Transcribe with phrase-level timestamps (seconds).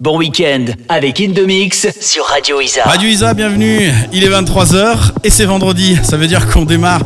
[0.00, 2.84] Bon week-end avec Indomix sur Radio Isa.
[2.84, 3.90] Radio Isa, bienvenue.
[4.14, 5.98] Il est 23h et c'est vendredi.
[6.02, 7.02] Ça veut dire qu'on démarre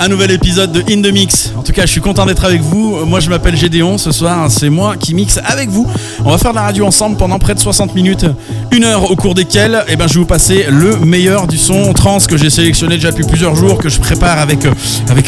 [0.00, 1.52] un nouvel épisode de In The Mix.
[1.56, 3.04] En tout cas, je suis content d'être avec vous.
[3.04, 3.98] Moi, je m'appelle Gédéon.
[3.98, 5.86] Ce soir, c'est moi qui mixe avec vous.
[6.24, 8.24] On va faire de la radio ensemble pendant près de 60 minutes.
[8.70, 11.92] Une heure au cours desquelles eh ben, je vais vous passer le meilleur du son
[11.94, 14.72] trans que j'ai sélectionné déjà depuis plusieurs jours, que je prépare avec, euh,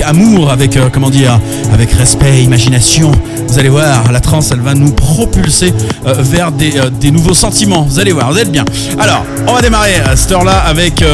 [0.04, 1.40] amour, avec, euh, comment dire,
[1.72, 3.10] avec respect, imagination.
[3.48, 5.72] Vous allez voir, la trance, elle va nous propulser
[6.06, 7.82] euh, vers des, des nouveaux sentiments.
[7.82, 8.64] Vous allez voir, vous êtes bien.
[8.98, 11.04] Alors, on va démarrer à cette heure-là avec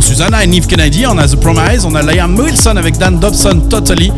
[0.00, 1.06] Susanna et Neve Kennedy.
[1.06, 4.12] On a The Promise, on a Liam Wilson avec Dan Dobson, Totally.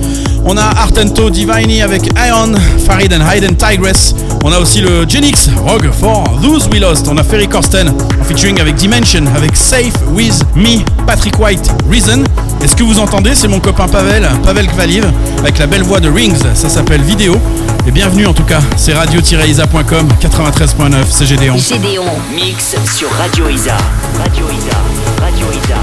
[0.45, 2.55] On a Artento Divini avec Ion,
[2.87, 4.15] Farid and Hayden Tigress.
[4.43, 7.07] On a aussi le Genix Rogue for Those We Lost.
[7.09, 12.25] On a Ferry Corsten en featuring avec Dimension, avec Safe With Me, Patrick White, Reason.
[12.63, 15.05] Et ce que vous entendez, c'est mon copain Pavel, Pavel Kvaliv,
[15.41, 16.39] avec la belle voix de Rings.
[16.55, 17.39] Ça s'appelle Vidéo.
[17.87, 21.57] Et bienvenue en tout cas, c'est radio-isa.com 93.9, c'est Gédéon.
[21.57, 23.77] Gédéon, mix sur Radio Isa.
[24.19, 24.77] Radio Isa,
[25.21, 25.77] Radio Isa,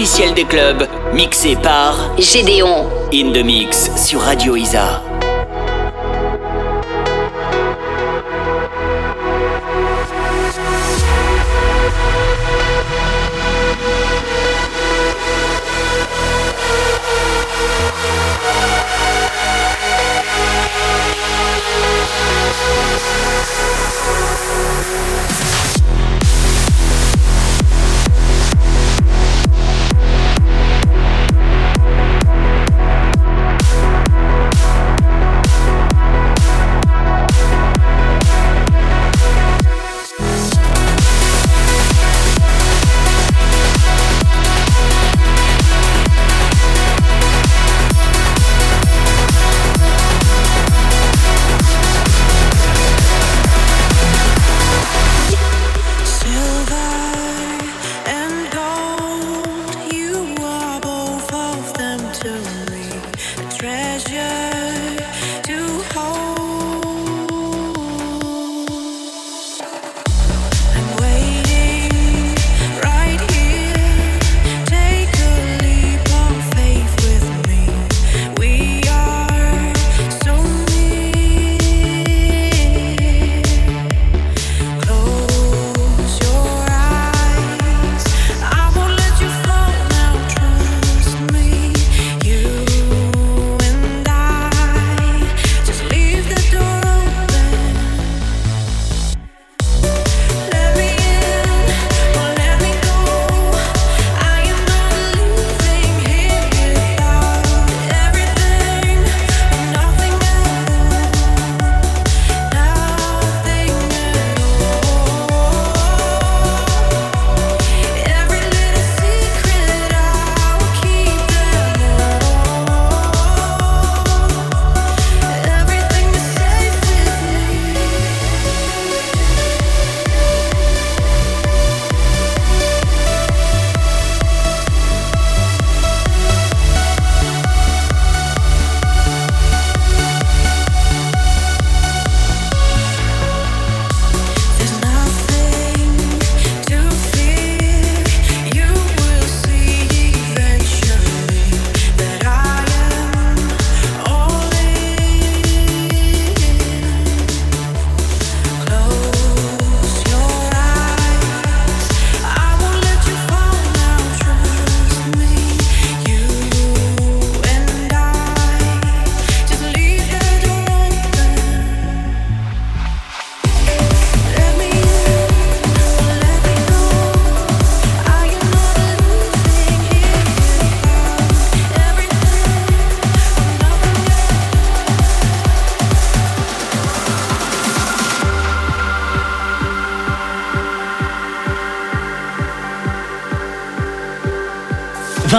[0.00, 2.88] officiel des clubs, mixé par Gédéon.
[3.12, 5.02] In the Mix sur Radio Isa.«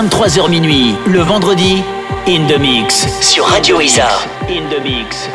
[0.01, 1.83] 23h minuit, le vendredi,
[2.27, 4.07] In The Mix sur Radio Isa.
[4.49, 5.29] In The Mix,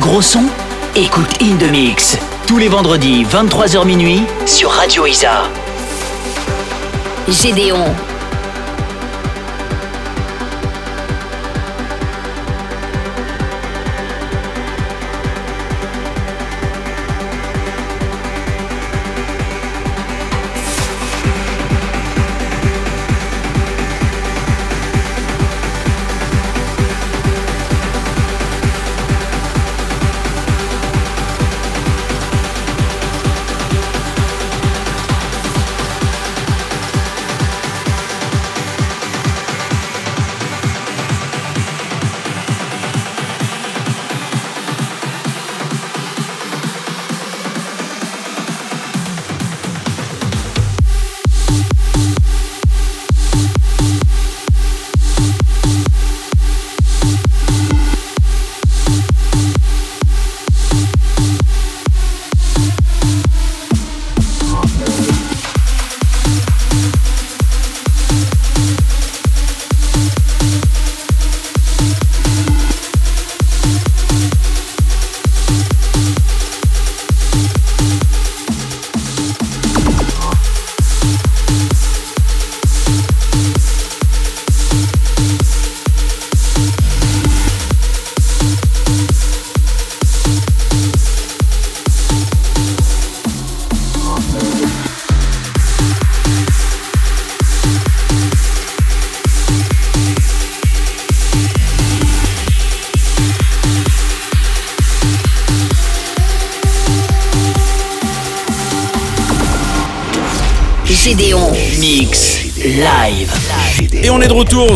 [0.00, 0.44] gros son
[0.96, 2.16] Écoute In The Mix,
[2.46, 5.42] tous les vendredis 23h minuit sur Radio Isa.
[7.28, 8.09] Gédéon Gédéon.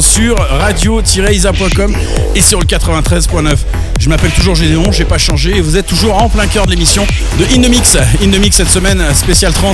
[0.00, 1.94] Sur radio-isa.com
[2.34, 3.56] et sur le 93.9.
[4.00, 6.70] Je m'appelle toujours Gédéon, j'ai pas changé et vous êtes toujours en plein cœur de
[6.70, 7.06] l'émission
[7.38, 7.96] de In The Mix.
[8.22, 9.72] In The Mix cette semaine spécial trans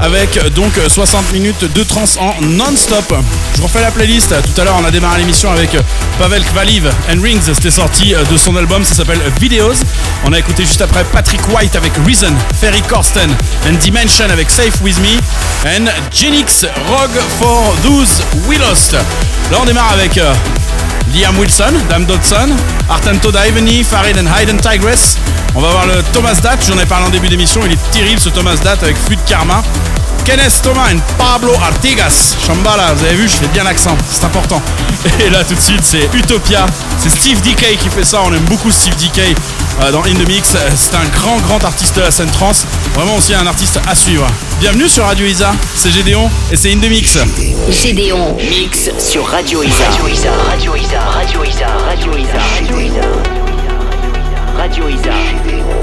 [0.00, 3.14] avec donc 60 minutes de trans en non-stop.
[3.56, 4.28] Je refais la playlist.
[4.30, 5.70] Tout à l'heure on a démarré l'émission avec
[6.18, 7.42] Pavel Kvaliv and Rings.
[7.52, 9.82] C'était sorti de son album, ça s'appelle Videos.
[10.24, 13.30] On a écouté juste après Patrick White avec Reason, Ferry Corsten
[13.68, 15.18] and Dimension avec Safe With Me
[15.66, 18.96] and Genix Rogue for Those We Lost.
[19.50, 20.34] Là on démarre avec euh,
[21.14, 22.50] Liam Wilson, Dame Dodson,
[22.88, 25.16] Artento Diveny, Farid and Hayden Tigress.
[25.54, 28.20] On va voir le Thomas Dat, j'en ai parlé en début d'émission, il est terrible
[28.20, 29.62] ce Thomas Dat avec Flux de Karma.
[30.28, 32.36] Kenneth Thomas et Pablo Artigas.
[32.46, 34.60] Shambhala, vous avez vu, je fais bien l'accent, c'est important.
[35.24, 36.66] Et là tout de suite, c'est Utopia.
[36.98, 39.34] C'est Steve DK qui fait ça, on aime beaucoup Steve DK
[39.80, 40.54] euh, dans In The Mix.
[40.76, 42.52] C'est un grand, grand artiste de la scène trans.
[42.92, 44.26] Vraiment aussi un artiste à suivre.
[44.60, 47.18] Bienvenue sur Radio Isa, c'est Gédéon et c'est In The Mix.
[47.70, 48.36] Gédéon.
[48.36, 49.84] Mix sur Radio Isa.
[49.88, 53.00] Radio Isa, Radio Isa, Radio Isa, Radio Isa, Radio Isa.
[54.58, 55.10] Radio Isa.
[55.10, 55.77] Radio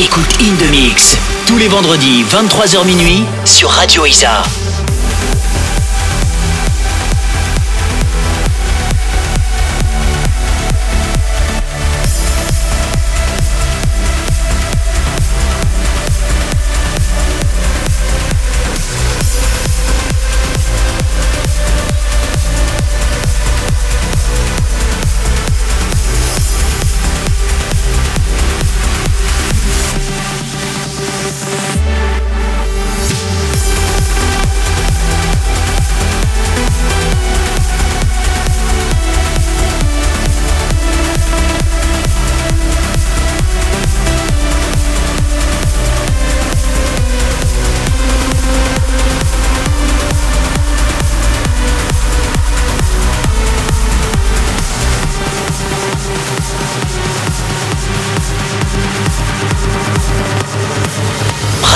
[0.00, 0.70] Écoute In The
[1.48, 4.44] tous les vendredis 23h minuit sur Radio Isa.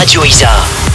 [0.02, 0.91] Radio Isa.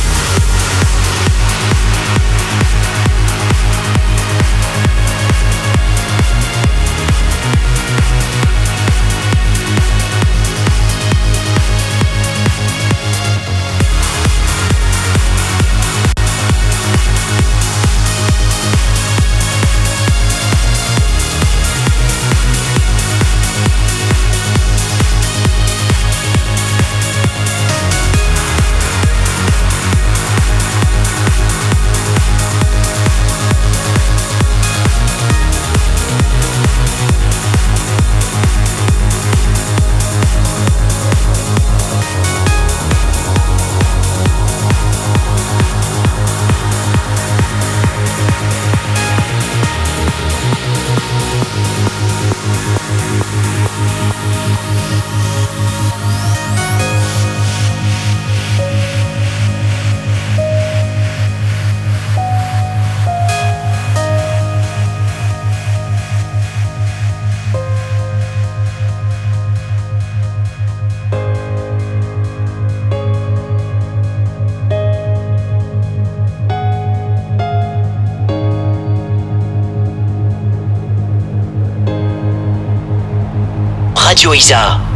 [84.38, 84.87] いじゃ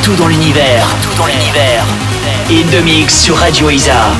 [0.00, 0.86] Partout dans l'univers.
[0.86, 1.84] Partout dans l'univers.
[2.48, 4.14] In the mix sur Radio Isa.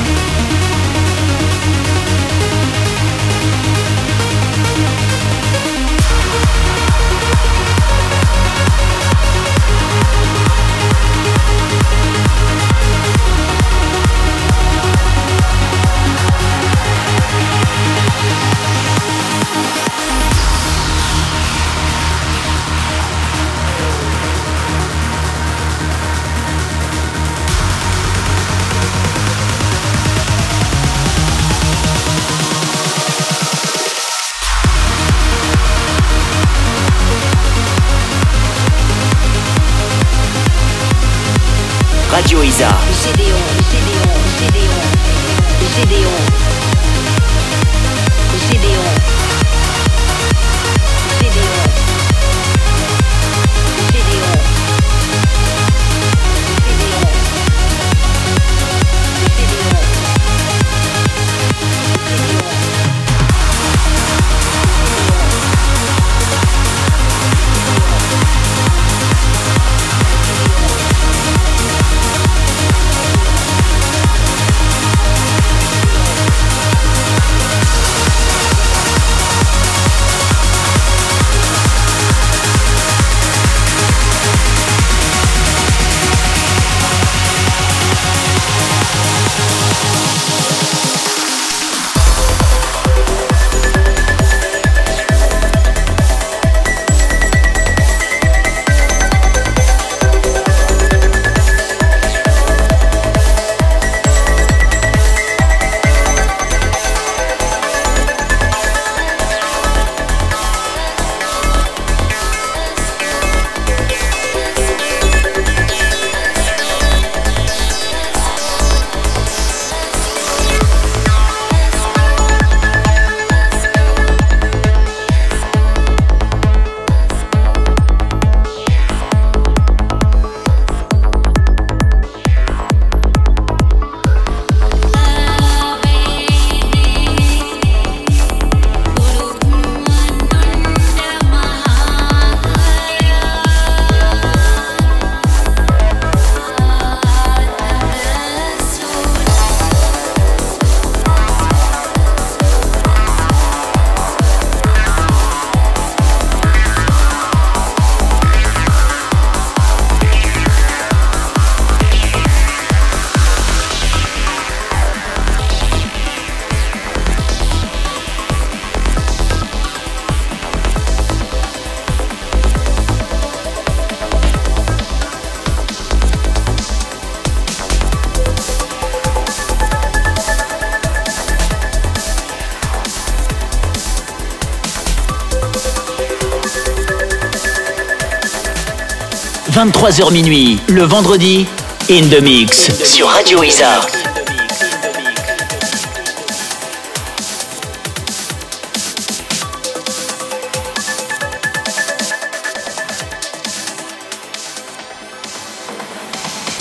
[189.61, 191.45] 23h minuit, le vendredi,
[191.87, 193.79] In the Mix sur Radio Isa.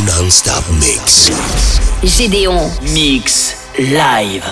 [0.04, 1.30] Non-stop mix.
[2.04, 4.44] Gédéon, Mix live.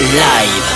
[0.00, 0.73] Live.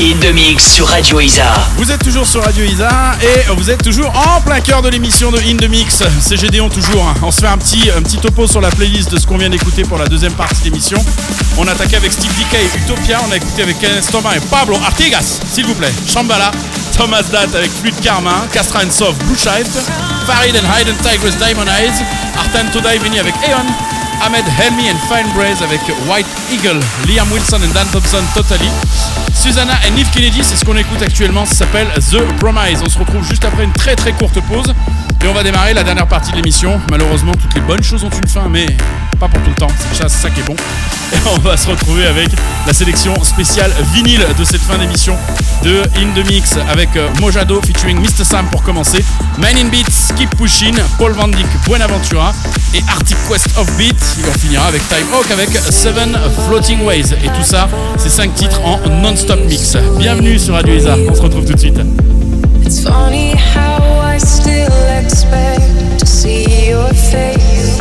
[0.00, 1.44] In the mix sur Radio Isa.
[1.76, 5.30] Vous êtes toujours sur Radio Isa et vous êtes toujours en plein cœur de l'émission
[5.30, 6.02] de In The Mix.
[6.20, 7.06] C'est Gédéon toujours.
[7.06, 7.14] hein.
[7.22, 9.48] On se fait un petit, un petit topo sur la playlist de ce qu'on vient
[9.48, 10.98] d'écouter pour la deuxième partie de l'émission.
[11.56, 13.20] On a attaqué avec Steve DK et Utopia.
[13.28, 15.92] On a écouté avec Kenneth Thomas et Pablo Artigas, s'il vous plaît.
[16.12, 16.50] Shambhala,
[16.96, 19.70] Thomas Dat avec Fluid Karma, Castra and Soft, Blue Shift,
[20.26, 22.02] Farid and Hayden Tigress Diamond Eyes,
[22.36, 23.66] Artan Todai avec Aeon,
[24.22, 28.70] Ahmed Helmi and Fine Braze avec White Eagle, Liam Wilson and Dan Thompson Totally,
[29.34, 32.80] Susanna et Neve Kennedy, c'est ce qu'on écoute actuellement, ça s'appelle The Promise.
[32.84, 34.72] On se retrouve juste après une très très courte pause
[35.22, 36.80] et on va démarrer la dernière partie de l'émission.
[36.90, 38.66] Malheureusement, toutes les bonnes choses ont une fin, mais
[39.18, 40.56] pas pour tout le temps, c'est ça, ça qui est bon.
[41.34, 42.28] On va se retrouver avec
[42.66, 45.16] la sélection spéciale vinyle de cette fin d'émission
[45.62, 48.24] de In The Mix avec euh, Mojado featuring Mr.
[48.24, 49.04] Sam pour commencer,
[49.38, 52.32] Man in Beats, Keep Pushing, Paul Van Dyk, Buenaventura
[52.74, 53.96] et Arctic Quest of Beat.
[54.20, 57.12] Et on finira avec Time Hawk avec Seven Floating Ways.
[57.22, 59.76] Et tout ça, c'est 5 titres en non-stop mix.
[59.98, 61.80] Bienvenue sur Radio Isa, on se retrouve tout de suite.
[62.64, 67.73] It's funny how I still expect to see your face.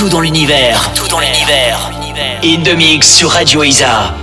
[0.00, 1.90] Partout dans l'univers, tout dans l'univers.
[2.42, 4.14] In the mix sur Radio Isa.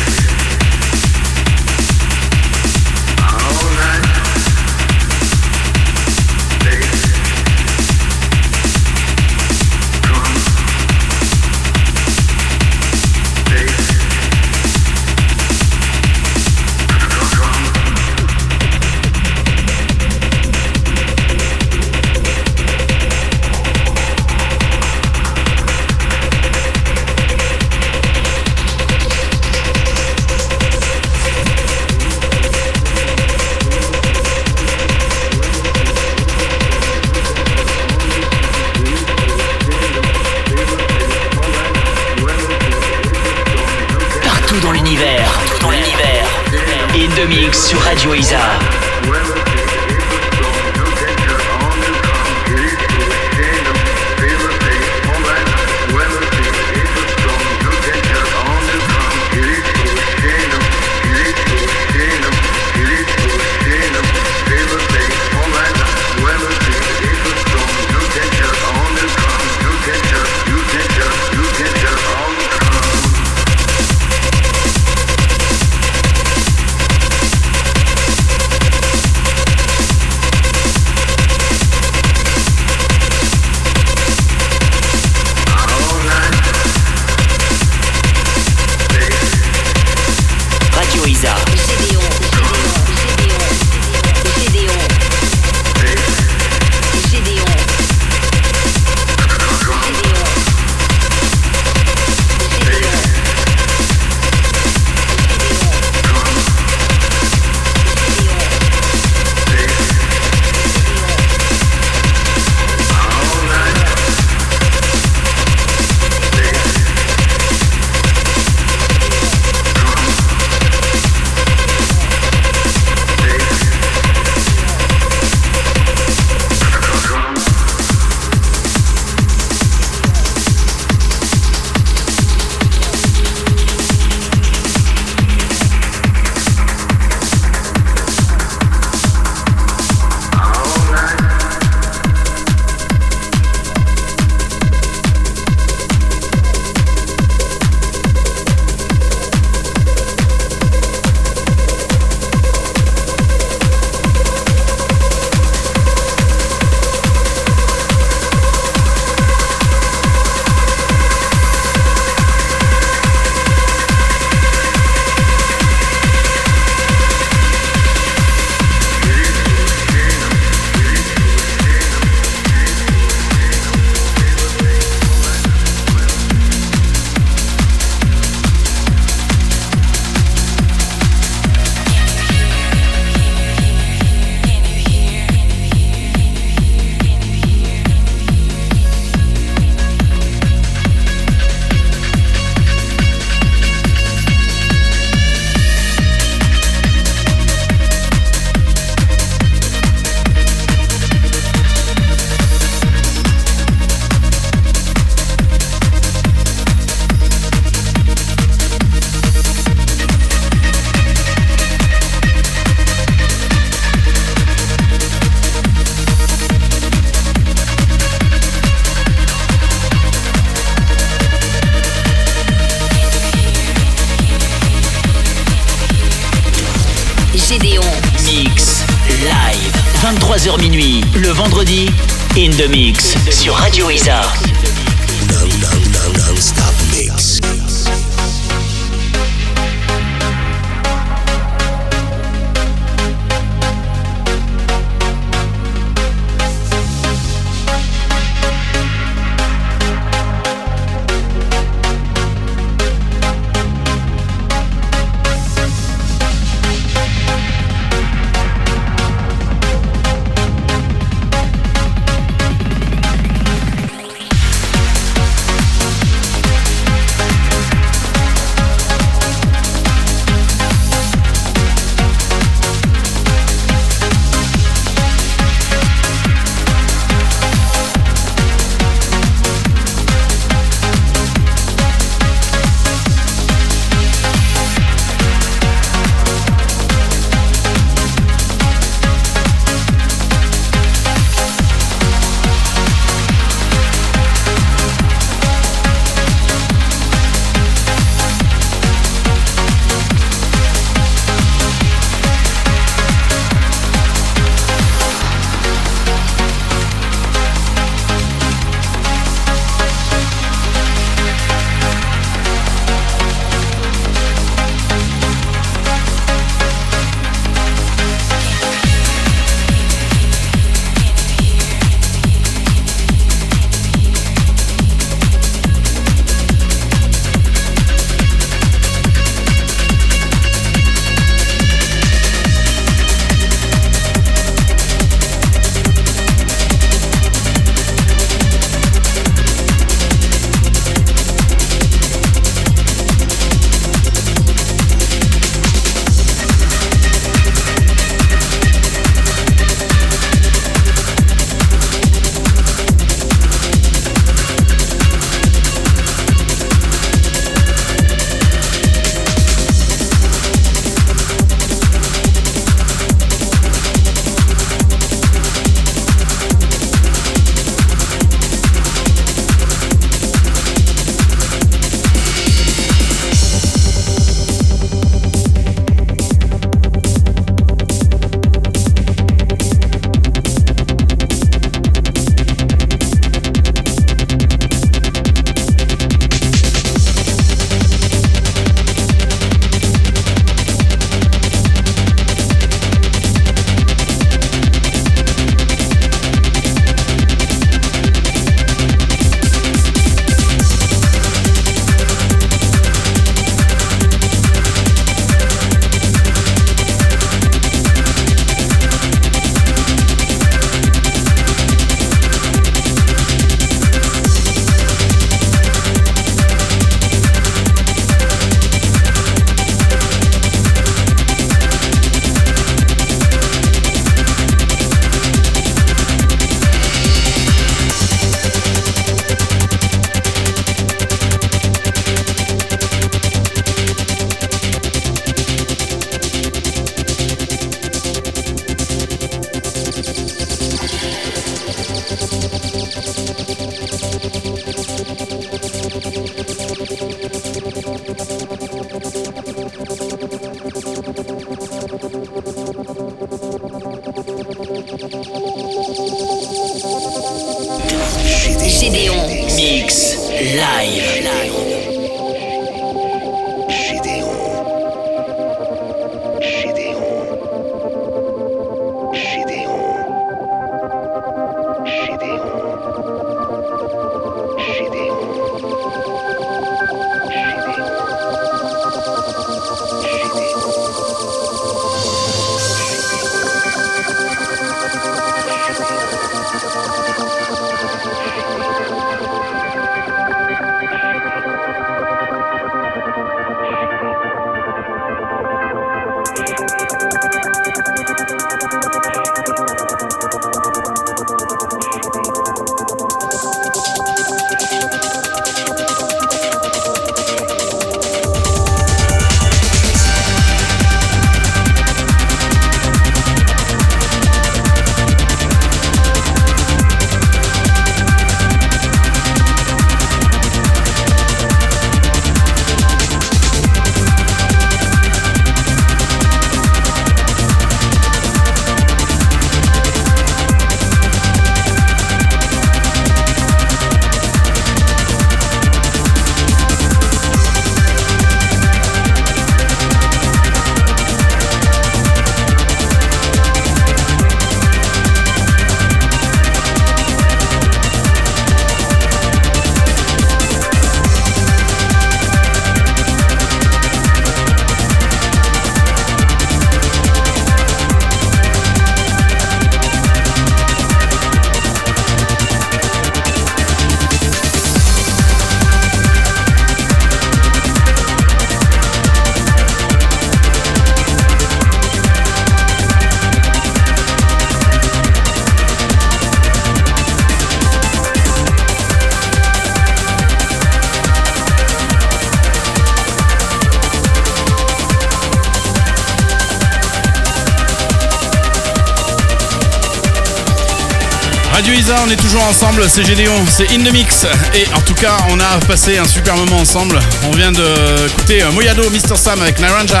[592.88, 594.26] C'est Gédéon, c'est In The Mix.
[594.54, 596.98] Et en tout cas, on a passé un super moment ensemble.
[597.28, 599.16] On vient d'écouter Moyado, Mr.
[599.16, 600.00] Sam avec Naranja.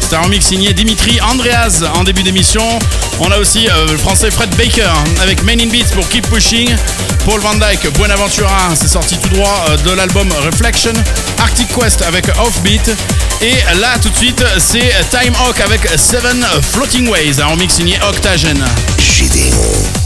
[0.00, 2.62] C'est un remix signé Dimitri Andreas en début d'émission.
[3.20, 4.90] On a aussi euh, le français Fred Baker
[5.22, 6.74] avec Main in Beats pour Keep Pushing.
[7.24, 10.92] Paul Van Dyke, Buenaventura, c'est sorti tout droit euh, de l'album Reflection.
[11.38, 12.90] Arctic Quest avec Offbeat.
[13.42, 17.98] Et là, tout de suite, c'est Time Hawk avec Seven Floating Ways, un remix signé
[18.08, 18.58] Octagen.
[18.98, 19.99] Gédéon.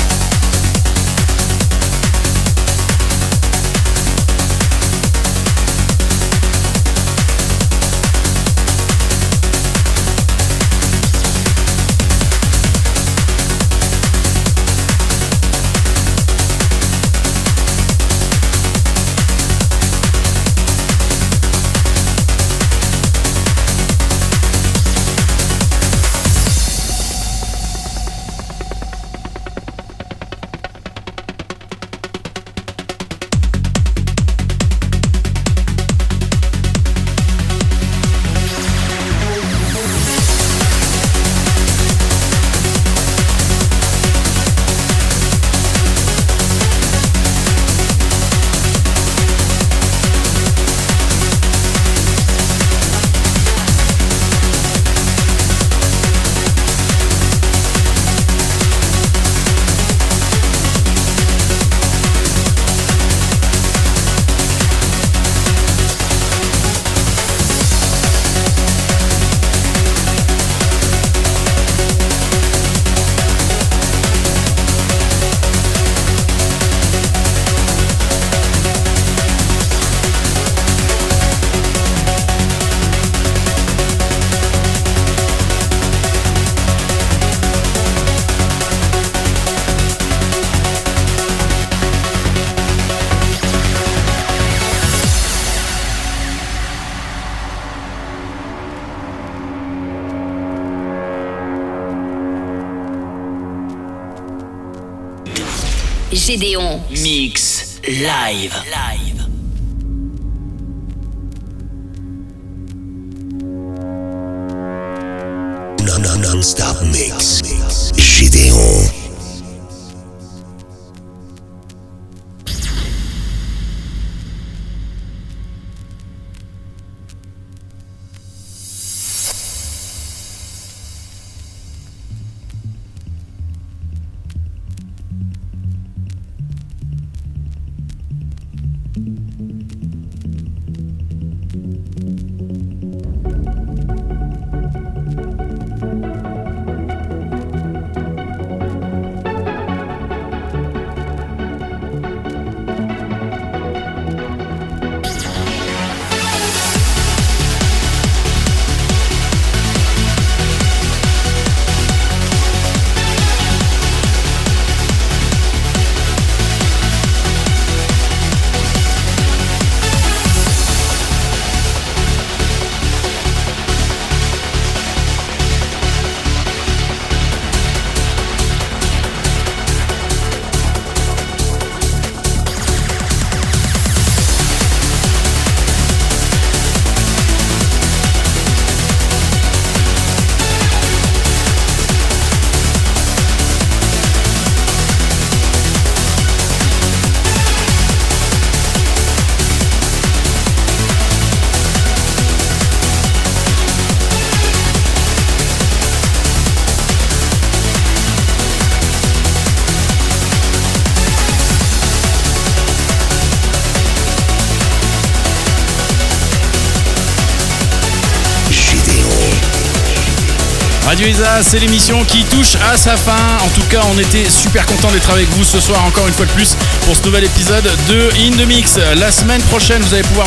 [221.43, 223.37] C'est l'émission qui touche à sa fin.
[223.45, 226.25] En tout cas, on était super content d'être avec vous ce soir encore une fois
[226.25, 228.79] de plus pour ce nouvel épisode de In The Mix.
[228.97, 230.27] La semaine prochaine, vous allez pouvoir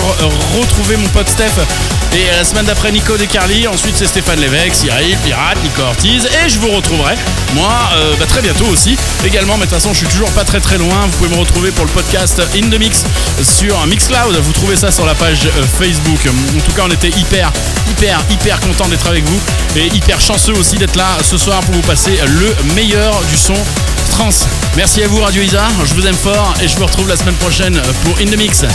[0.56, 1.66] retrouver mon pote Steph.
[2.14, 3.68] Et la semaine d'après, Nico Descarli.
[3.68, 6.26] Ensuite, c'est Stéphane Lévesque, Cyril, Pirate, Nico Ortiz.
[6.26, 7.16] Et je vous retrouverai,
[7.56, 8.96] moi, euh, bah, très bientôt aussi.
[9.26, 11.08] Également, mais de toute façon, je suis toujours pas très très loin.
[11.08, 13.04] Vous pouvez me retrouver pour le podcast In The Mix
[13.42, 14.36] sur Mixcloud.
[14.38, 16.20] Vous trouvez ça sur la page euh, Facebook.
[16.28, 17.52] En tout cas, on était hyper,
[17.90, 19.40] hyper, hyper content d'être avec vous.
[19.76, 23.54] Et hyper chanceux aussi d'être là ce soir pour vous passer le meilleur du son
[24.12, 24.30] trans.
[24.76, 27.36] Merci à vous Radio Isa, je vous aime fort et je vous retrouve la semaine
[27.36, 28.66] prochaine pour In The Mix.